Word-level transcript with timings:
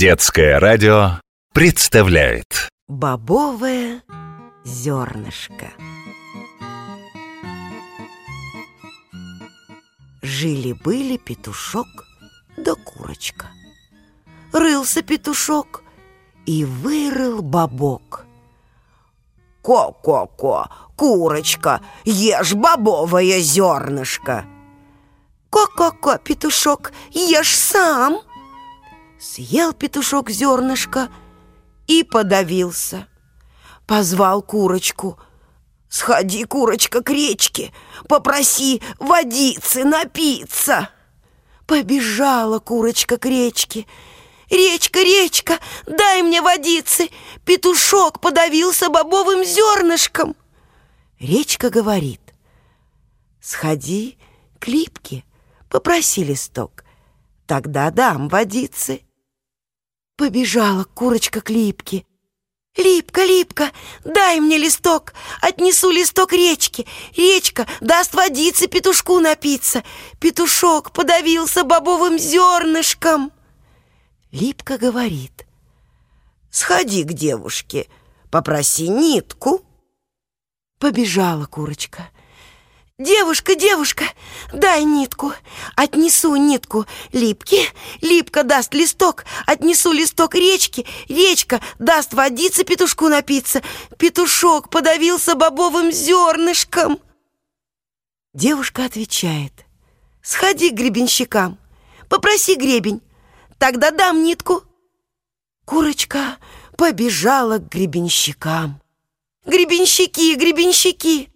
Детское 0.00 0.58
радио 0.58 1.20
представляет. 1.52 2.70
Бобовое 2.88 4.02
зернышко. 4.64 5.72
Жили-были 10.22 11.18
петушок 11.18 11.86
да 12.56 12.76
курочка. 12.76 13.48
Рылся 14.54 15.02
петушок 15.02 15.82
и 16.46 16.64
вырыл 16.64 17.42
бобок. 17.42 18.24
Ко-ко-ко, 19.62 20.70
курочка, 20.96 21.82
ешь 22.06 22.54
бобовое 22.54 23.38
зернышко. 23.40 24.46
Ко-ко-ко, 25.50 26.16
петушок, 26.16 26.90
ешь 27.10 27.54
сам 27.54 28.22
Съел 29.20 29.74
петушок 29.74 30.30
зернышко 30.30 31.10
и 31.86 32.02
подавился. 32.02 33.06
Позвал 33.86 34.40
курочку. 34.40 35.18
Сходи, 35.90 36.44
курочка, 36.44 37.02
к 37.02 37.10
речке 37.10 37.72
Попроси 38.08 38.80
водицы 39.00 39.82
напиться 39.82 40.88
Побежала 41.66 42.60
курочка 42.60 43.18
к 43.18 43.26
речке. 43.26 43.86
Речка, 44.48 45.00
речка, 45.00 45.58
дай 45.86 46.22
мне 46.22 46.40
водицы 46.40 47.10
Петушок 47.44 48.20
подавился 48.20 48.88
бобовым 48.88 49.44
зернышком 49.44 50.36
Речка 51.18 51.68
говорит. 51.68 52.20
Сходи 53.42 54.16
к 54.60 54.68
липке, 54.68 55.24
попроси 55.68 56.22
листок 56.24 56.84
Тогда 57.46 57.90
дам 57.90 58.28
водицы 58.28 59.02
Побежала 60.20 60.84
курочка 60.84 61.40
к 61.40 61.48
липке 61.48 62.04
Липка, 62.76 63.24
липка, 63.24 63.72
дай 64.04 64.38
мне 64.38 64.58
листок, 64.58 65.14
отнесу 65.40 65.90
листок 65.90 66.34
речке. 66.34 66.84
Речка 67.16 67.66
даст 67.80 68.12
водицы 68.12 68.66
петушку 68.66 69.18
напиться. 69.18 69.82
Петушок 70.20 70.92
подавился 70.92 71.64
бобовым 71.64 72.18
зернышком. 72.18 73.32
Липка 74.30 74.76
говорит, 74.76 75.46
сходи 76.50 77.04
к 77.04 77.14
девушке, 77.14 77.88
попроси 78.30 78.88
нитку. 78.88 79.64
Побежала 80.78 81.46
курочка. 81.46 82.10
Девушка, 83.00 83.54
девушка, 83.54 84.04
дай 84.52 84.84
нитку, 84.84 85.32
отнесу 85.74 86.36
нитку. 86.36 86.84
Липки, 87.12 87.62
липка 88.02 88.44
даст 88.44 88.74
листок, 88.74 89.24
отнесу 89.46 89.90
листок 89.90 90.34
речки, 90.34 90.84
речка 91.08 91.62
даст 91.78 92.12
водицы 92.12 92.62
петушку 92.62 93.08
напиться, 93.08 93.62
петушок 93.96 94.68
подавился 94.68 95.34
бобовым 95.34 95.90
зернышком. 95.90 97.00
Девушка 98.34 98.84
отвечает, 98.84 99.54
сходи 100.20 100.68
к 100.68 100.74
гребенщикам, 100.74 101.58
попроси 102.10 102.54
гребень, 102.54 103.00
тогда 103.56 103.92
дам 103.92 104.22
нитку. 104.22 104.62
Курочка 105.64 106.36
побежала 106.76 107.56
к 107.56 107.70
гребенщикам. 107.70 108.78
Гребенщики, 109.46 110.34
гребенщики, 110.34 111.30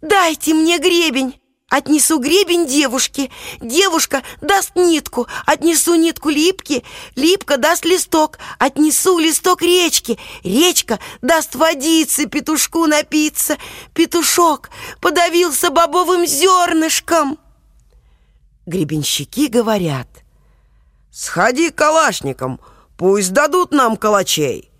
«Дайте 0.00 0.54
мне 0.54 0.78
гребень!» 0.78 1.40
Отнесу 1.70 2.18
гребень 2.18 2.66
девушке, 2.66 3.30
девушка 3.60 4.22
даст 4.40 4.74
нитку, 4.74 5.26
отнесу 5.44 5.96
нитку 5.96 6.30
липки, 6.30 6.82
липка 7.14 7.58
даст 7.58 7.84
листок, 7.84 8.38
отнесу 8.58 9.18
листок 9.18 9.60
речки, 9.60 10.18
речка 10.42 10.98
даст 11.20 11.54
водицы 11.54 12.24
петушку 12.24 12.86
напиться, 12.86 13.58
петушок 13.92 14.70
подавился 15.02 15.68
бобовым 15.68 16.26
зернышком. 16.26 17.38
Гребенщики 18.64 19.48
говорят, 19.48 20.08
«Сходи 21.12 21.68
к 21.68 21.74
калашникам, 21.74 22.60
пусть 22.96 23.34
дадут 23.34 23.72
нам 23.72 23.98
калачей». 23.98 24.70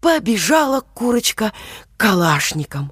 Побежала 0.00 0.80
курочка 0.94 1.52
к 1.96 2.00
калашникам. 2.00 2.90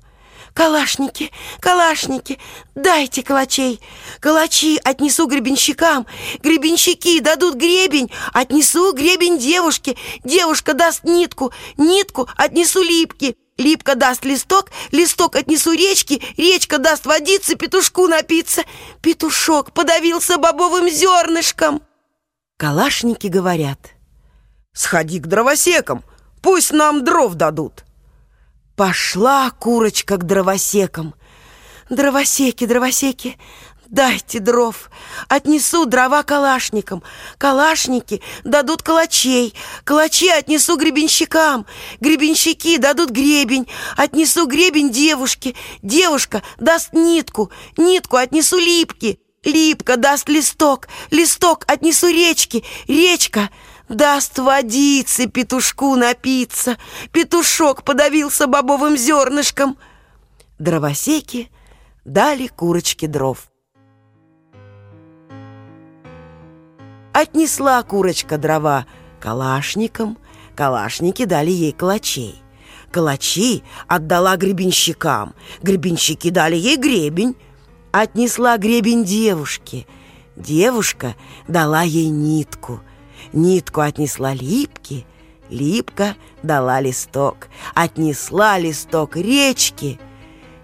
«Калашники, 0.54 1.32
калашники, 1.60 2.38
дайте 2.76 3.24
калачей! 3.24 3.80
Калачи 4.20 4.80
отнесу 4.84 5.26
гребенщикам! 5.26 6.06
Гребенщики 6.44 7.18
дадут 7.18 7.56
гребень, 7.56 8.12
отнесу 8.32 8.92
гребень 8.92 9.38
девушке! 9.38 9.96
Девушка 10.22 10.72
даст 10.72 11.02
нитку, 11.02 11.52
нитку 11.76 12.28
отнесу 12.36 12.82
липки!» 12.82 13.36
Липка 13.56 13.94
даст 13.94 14.24
листок, 14.24 14.70
листок 14.90 15.36
отнесу 15.36 15.72
речки, 15.72 16.20
речка 16.36 16.78
даст 16.78 17.06
водицы 17.06 17.54
петушку 17.54 18.08
напиться. 18.08 18.62
Петушок 19.00 19.72
подавился 19.72 20.38
бобовым 20.38 20.88
зернышком. 20.88 21.80
Калашники 22.56 23.28
говорят, 23.28 23.78
сходи 24.72 25.20
к 25.20 25.28
дровосекам, 25.28 26.02
пусть 26.42 26.72
нам 26.72 27.04
дров 27.04 27.34
дадут. 27.34 27.84
Пошла 28.76 29.50
курочка 29.50 30.16
к 30.16 30.24
дровосекам. 30.24 31.14
Дровосеки, 31.90 32.66
дровосеки, 32.66 33.38
дайте 33.86 34.40
дров. 34.40 34.90
Отнесу 35.28 35.86
дрова 35.86 36.24
калашникам. 36.24 37.04
Калашники 37.38 38.20
дадут 38.42 38.82
калачей. 38.82 39.54
Калачи 39.84 40.28
отнесу 40.28 40.76
гребенщикам. 40.76 41.66
Гребенщики 42.00 42.76
дадут 42.78 43.10
гребень. 43.10 43.68
Отнесу 43.96 44.46
гребень 44.46 44.90
девушке. 44.90 45.54
Девушка 45.82 46.42
даст 46.58 46.92
нитку. 46.92 47.52
Нитку 47.76 48.16
отнесу 48.16 48.58
липке. 48.58 49.20
Липка 49.44 49.96
даст 49.96 50.28
листок. 50.28 50.88
Листок 51.10 51.64
отнесу 51.68 52.08
речке. 52.08 52.64
Речка 52.88 53.50
Даст 53.94 54.40
водицы 54.40 55.28
петушку 55.28 55.94
напиться. 55.94 56.78
Петушок 57.12 57.84
подавился 57.84 58.48
бобовым 58.48 58.96
зернышком. 58.96 59.78
Дровосеки 60.58 61.48
дали 62.04 62.48
курочке 62.48 63.06
дров. 63.06 63.52
Отнесла 67.12 67.80
курочка 67.84 68.36
дрова 68.36 68.86
калачникам, 69.20 70.18
калачники 70.56 71.24
дали 71.24 71.52
ей 71.52 71.70
калачей. 71.70 72.42
Калачи 72.90 73.62
отдала 73.86 74.36
гребенщикам, 74.36 75.36
гребенщики 75.62 76.30
дали 76.30 76.56
ей 76.56 76.76
гребень. 76.76 77.36
Отнесла 77.92 78.58
гребень 78.58 79.04
девушке, 79.04 79.86
девушка 80.34 81.14
дала 81.46 81.82
ей 81.82 82.08
нитку– 82.08 82.80
Нитку 83.32 83.80
отнесла 83.80 84.34
липки, 84.34 85.06
липка 85.48 86.16
дала 86.42 86.80
листок, 86.80 87.48
отнесла 87.74 88.58
листок 88.58 89.16
речки, 89.16 89.98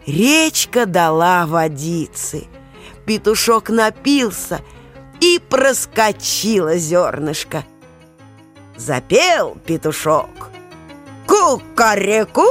речка 0.06 0.86
дала 0.86 1.46
водицы. 1.46 2.46
Петушок 3.06 3.70
напился 3.70 4.60
и 5.20 5.40
проскочило 5.48 6.76
зернышко. 6.76 7.64
Запел 8.76 9.56
петушок. 9.66 10.50
Ку-ка-реку! 11.26 12.42